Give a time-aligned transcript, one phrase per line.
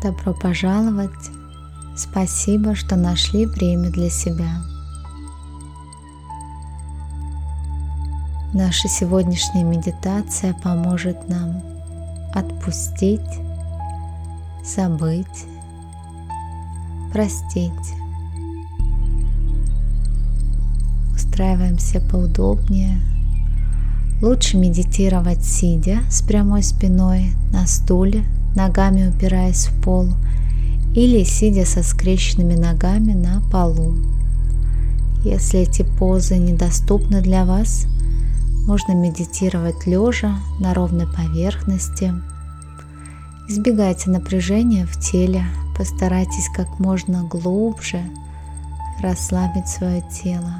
[0.00, 1.10] Добро пожаловать!
[1.96, 4.62] Спасибо, что нашли время для себя.
[8.54, 11.60] Наша сегодняшняя медитация поможет нам
[12.32, 13.20] отпустить,
[14.64, 15.26] забыть,
[17.12, 17.72] простить.
[21.12, 23.00] Устраиваемся поудобнее.
[24.22, 28.24] Лучше медитировать сидя с прямой спиной на стуле,
[28.58, 30.08] ногами упираясь в пол,
[30.94, 33.94] или сидя со скрещенными ногами на полу.
[35.24, 37.86] Если эти позы недоступны для вас–
[38.68, 42.12] можно медитировать лежа на ровной поверхности.
[43.48, 45.42] Избегайте напряжения в теле,
[45.74, 48.02] постарайтесь как можно глубже
[49.00, 50.52] расслабить свое тело.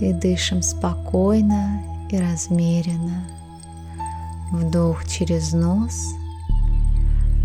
[0.00, 3.24] И дышим спокойно и размеренно.
[4.52, 6.14] Вдох через нос,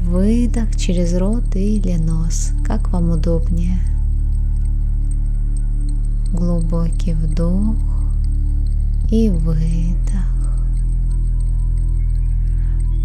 [0.03, 3.79] выдох через рот или нос, как вам удобнее.
[6.34, 7.76] Глубокий вдох
[9.09, 10.34] и выдох.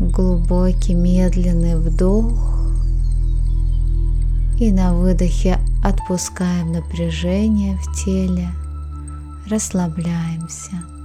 [0.00, 2.54] Глубокий медленный вдох.
[4.58, 8.48] И на выдохе отпускаем напряжение в теле,
[9.48, 10.97] расслабляемся.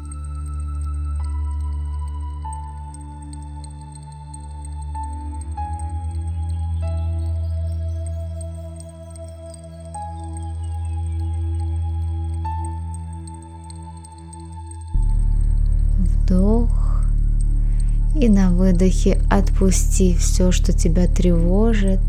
[18.23, 21.99] И на выдохе отпусти все, что тебя тревожит.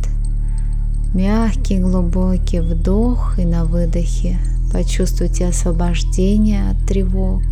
[1.12, 4.38] Мягкий глубокий вдох и на выдохе
[4.72, 7.42] почувствуйте освобождение от тревог.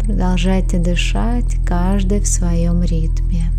[0.00, 3.50] Продолжайте дышать, каждый в своем ритме.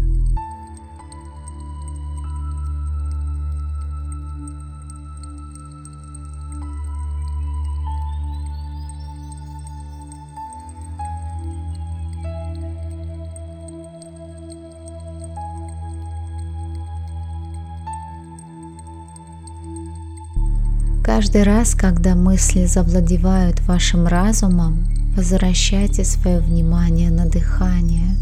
[21.06, 28.18] Каждый раз, когда мысли завладевают вашим разумом, возвращайте свое внимание на дыхание.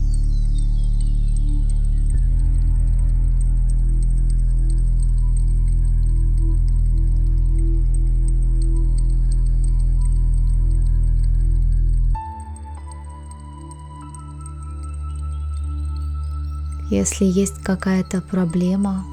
[16.91, 19.05] Если есть какая-то проблема,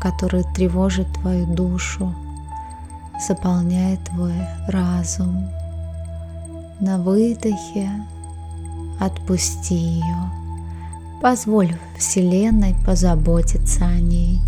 [0.00, 2.14] которая тревожит твою душу,
[3.26, 4.34] заполняет твой
[4.68, 5.48] разум.
[6.80, 7.90] На выдохе
[8.98, 10.30] отпусти ее.
[11.20, 14.40] Позволь Вселенной позаботиться о ней.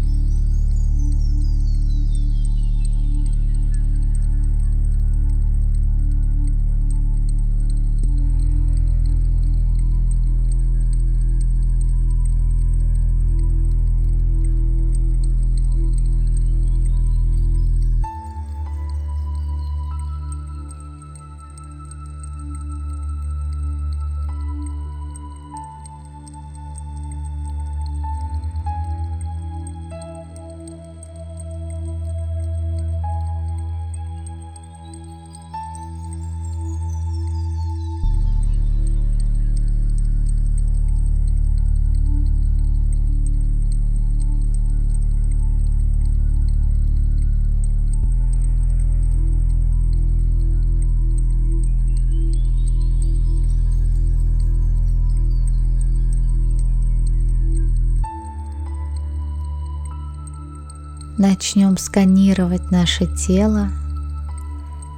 [61.25, 63.69] Начнем сканировать наше тело,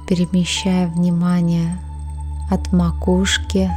[0.09, 1.77] перемещая внимание
[2.49, 3.69] от макушки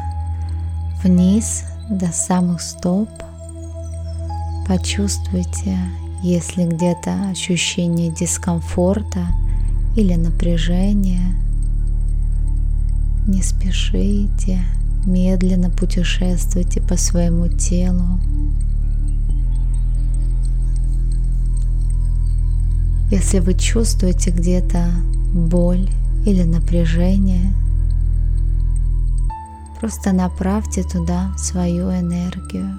[1.04, 3.10] вниз до самых стоп.
[4.66, 5.76] Почувствуйте,
[6.22, 9.26] если где-то ощущение дискомфорта
[9.94, 11.34] или напряжения.
[13.26, 14.62] Не спешите,
[15.04, 18.18] медленно путешествуйте по своему телу.
[23.10, 24.84] Если вы чувствуете где-то
[25.32, 25.88] боль
[26.26, 27.54] или напряжение,
[29.80, 32.78] просто направьте туда свою энергию.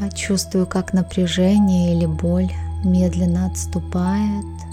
[0.00, 2.50] Почувствую, как напряжение или боль
[2.82, 4.44] медленно отступает–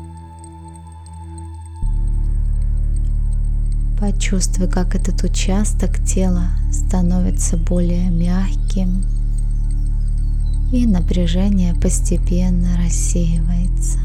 [4.02, 9.06] Почувствуй, как этот участок тела становится более мягким,
[10.74, 14.00] и напряжение постепенно рассеивается.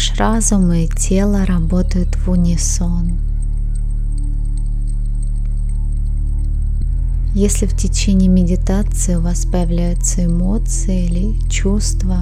[0.00, 3.18] Ваш разум и тело работают в унисон.
[7.34, 12.16] Если в течение медитации у вас появляются эмоции или чувства,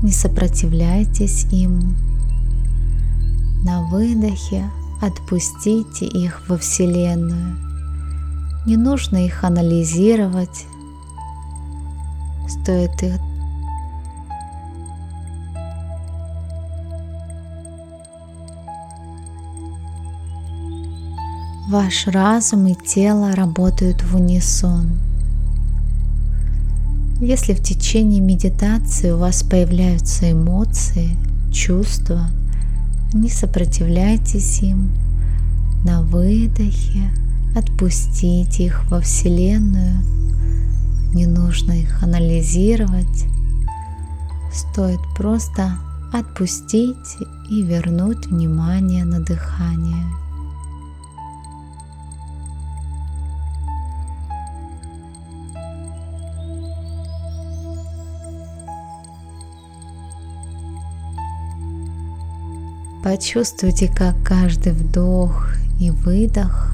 [0.00, 1.96] не сопротивляйтесь им.
[3.64, 4.70] На выдохе
[5.02, 7.56] отпустите их во Вселенную.
[8.64, 10.66] Не нужно их анализировать.
[12.48, 13.14] Стоит их
[21.68, 24.86] Ваш разум и тело работают в унисон.
[27.20, 31.16] Если в течение медитации у вас появляются эмоции,
[31.52, 32.28] чувства,
[33.12, 34.92] не сопротивляйтесь им.
[35.84, 37.10] На выдохе
[37.56, 40.00] отпустите их во Вселенную.
[41.14, 43.24] Не нужно их анализировать.
[44.54, 45.72] Стоит просто
[46.12, 47.16] отпустить
[47.50, 50.04] и вернуть внимание на дыхание.
[63.06, 66.72] Почувствуйте, как каждый вдох и выдох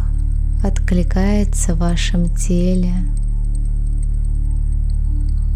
[0.64, 2.94] откликается в вашем теле.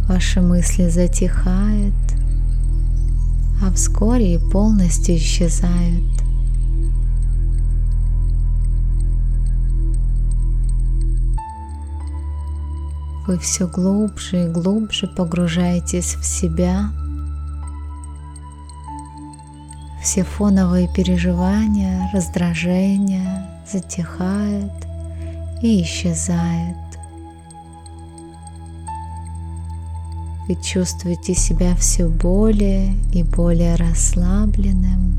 [0.07, 1.95] Ваши мысли затихают,
[3.63, 6.23] а вскоре и полностью исчезают.
[13.27, 16.91] Вы все глубже и глубже погружаетесь в себя–
[20.17, 24.73] все фоновые переживания, раздражения затихают
[25.61, 26.79] и исчезают.
[30.49, 35.13] Вы чувствуете себя все более и более расслабленным.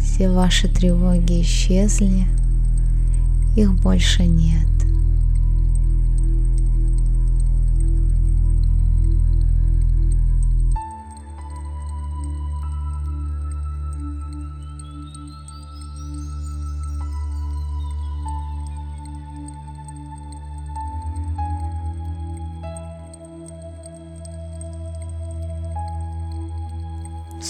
[0.00, 2.26] Все ваши тревоги исчезли,
[3.54, 4.73] их больше нет.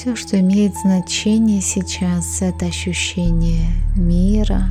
[0.04, 4.68] Все, что имеет значение сейчас, это ощущение мира,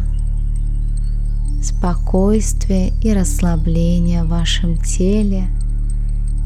[1.60, 5.48] спокойствия и расслабления в вашем теле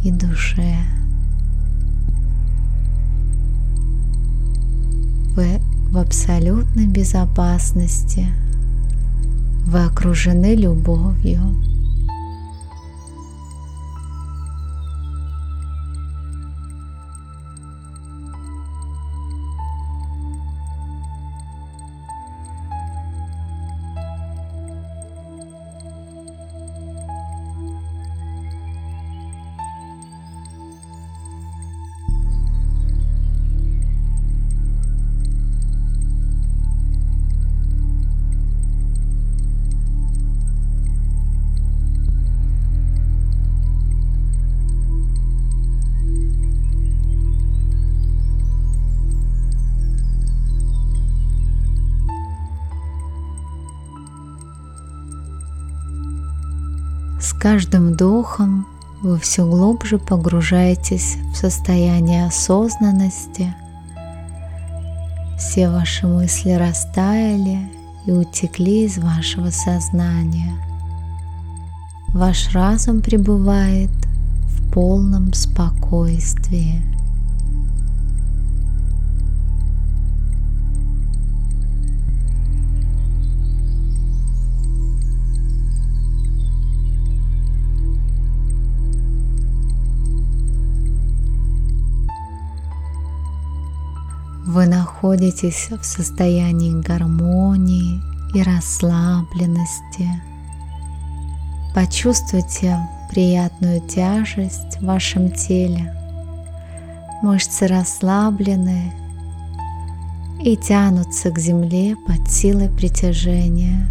[0.05, 0.77] и душе.
[5.35, 5.59] Вы
[5.89, 8.25] в абсолютной безопасности.
[9.65, 11.41] Вы окружены любовью.
[57.39, 58.67] Каждым вдохом
[59.01, 63.53] вы все глубже погружаетесь в состояние осознанности.
[65.37, 67.59] Все ваши мысли растаяли
[68.05, 70.53] и утекли из вашего сознания.
[72.09, 76.81] Ваш разум пребывает в полном спокойствии.
[95.07, 98.01] Находитесь в состоянии гармонии
[98.33, 100.09] и расслабленности.
[101.73, 102.77] Почувствуйте
[103.09, 105.93] приятную тяжесть в вашем теле.
[107.23, 108.91] Мышцы расслаблены
[110.43, 113.87] и тянутся к земле под силой притяжения.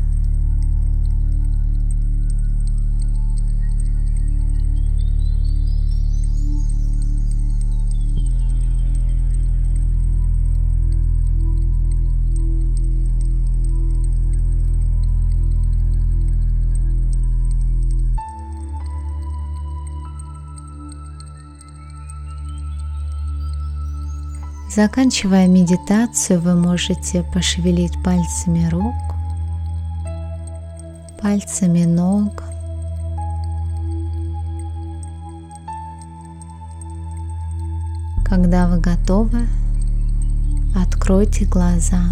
[24.77, 28.95] Заканчивая медитацию, вы можете пошевелить пальцами рук,
[31.19, 32.43] пальцами ног.
[38.23, 39.47] Когда вы готовы,
[40.77, 42.03] откройте глаза.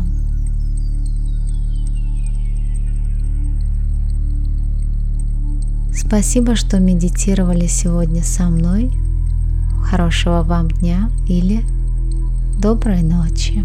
[5.95, 8.91] Спасибо, что медитировали сегодня со мной.
[9.83, 11.63] Хорошего вам дня или
[12.65, 13.63] Доброй ночи.